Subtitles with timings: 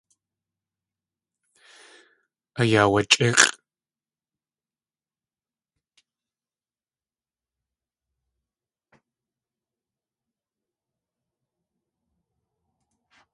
[2.59, 3.51] Ayaawachʼíx̲ʼ.